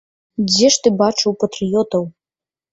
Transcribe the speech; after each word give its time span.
Дзе 0.47 0.71
ж 0.77 0.79
ты 0.85 0.93
бачыў 1.03 1.37
патрыётаў? 1.45 2.11